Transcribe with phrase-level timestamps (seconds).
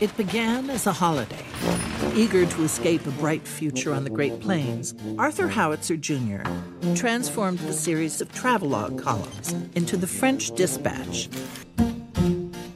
[0.00, 1.46] It began as a holiday.
[2.14, 6.42] Eager to escape a bright future on the Great Plains, Arthur Howitzer Jr.
[6.94, 11.30] transformed the series of travelogue columns into the French Dispatch,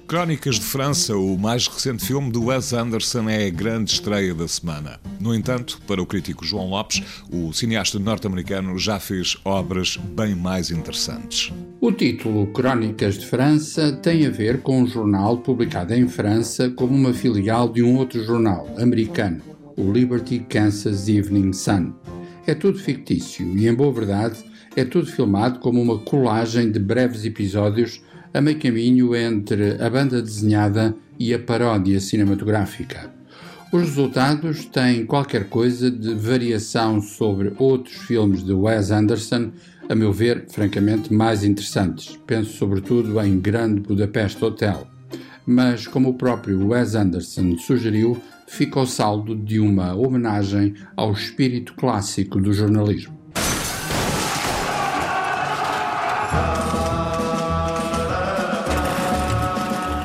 [0.09, 4.49] Crónicas de França, o mais recente filme de Wes Anderson, é a grande estreia da
[4.49, 4.99] semana.
[5.21, 10.71] No entanto, para o crítico João Lopes, o cineasta norte-americano já fez obras bem mais
[10.71, 11.53] interessantes.
[11.79, 16.95] O título Crónicas de França tem a ver com um jornal publicado em França como
[16.95, 19.43] uma filial de um outro jornal americano,
[19.77, 21.93] o Liberty Kansas Evening Sun.
[22.47, 24.43] É tudo fictício e, em boa verdade,
[24.75, 28.01] é tudo filmado como uma colagem de breves episódios
[28.33, 33.11] a meio caminho entre a banda desenhada e a paródia cinematográfica.
[33.71, 39.51] Os resultados têm qualquer coisa de variação sobre outros filmes de Wes Anderson,
[39.89, 42.19] a meu ver, francamente mais interessantes.
[42.27, 44.87] Penso sobretudo em Grande Budapeste Hotel.
[45.47, 51.75] Mas, como o próprio Wes Anderson sugeriu, fica o saldo de uma homenagem ao espírito
[51.75, 53.19] clássico do jornalismo.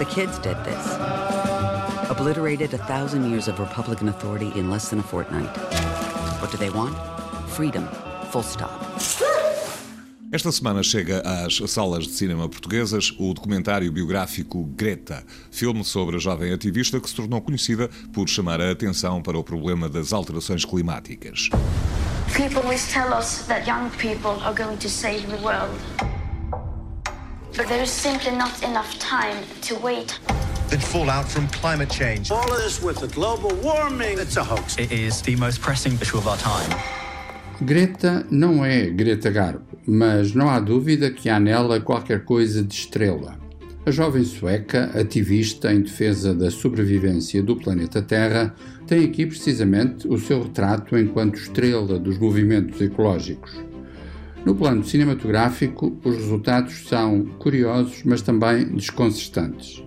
[0.06, 0.86] Kids did this.
[2.10, 5.56] Obliterated a thousand years of Republican authority in less than a fortnight.
[6.42, 6.96] What do they want?
[7.50, 7.88] Freedom.
[8.32, 8.72] Full stop.
[10.32, 16.20] Esta semana chega às salas de cinema portuguesas o documentário biográfico Greta, filme sobre a
[16.20, 20.66] jovem ativista que se tornou conhecida por chamar a atenção para o problema das alterações
[20.66, 21.50] climáticas.
[22.36, 26.13] People always tell us that young people are going to save the world.
[27.56, 29.38] But there is simply not enough time
[29.68, 30.20] to wait.
[30.70, 32.32] The fallout from climate change.
[32.32, 34.76] All of this with the global warming, it's a hoax.
[34.80, 36.76] It is the most pressing issue of our time.
[37.62, 42.74] Greta não é Greta Garbo, mas não há dúvida que há nela qualquer coisa de
[42.74, 43.38] estrela.
[43.86, 48.56] A jovem sueca, ativista em defesa da sobrevivência do planeta Terra,
[48.88, 53.52] tem aqui precisamente o seu retrato enquanto estrela dos movimentos ecológicos.
[54.46, 59.82] No plano cinematográfico, os resultados são curiosos, mas também desconcertantes.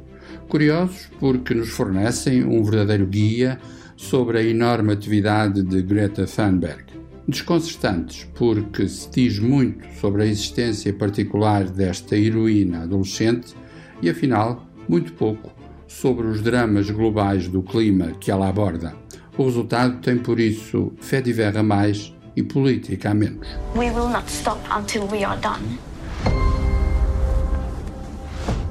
[0.48, 3.58] Curiosos porque nos fornecem um verdadeiro guia
[3.96, 6.84] sobre a enorme atividade de Greta Thunberg.
[7.28, 13.54] Desconcertantes porque se diz muito sobre a existência particular desta heroína adolescente
[14.00, 15.52] e, afinal, muito pouco
[15.86, 18.94] sobre os dramas globais do clima que ela aborda.
[19.36, 23.48] O resultado tem, por isso, fé de a mais e política a menos.
[23.74, 25.78] We will not stop until we are done.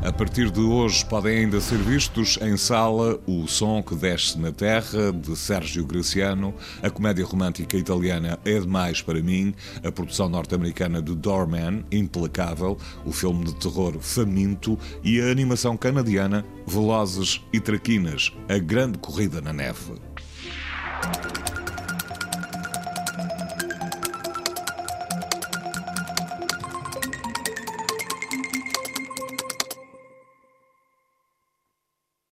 [0.06, 4.52] A partir de hoje podem ainda ser vistos em sala O Som que Desce na
[4.52, 11.02] Terra, de Sérgio Graciano, a comédia romântica italiana É Demais para Mim, a produção norte-americana
[11.02, 18.32] de Doorman, Implacável, o filme de terror Faminto e a animação canadiana Velozes e Traquinas,
[18.48, 19.94] A Grande Corrida na Neve.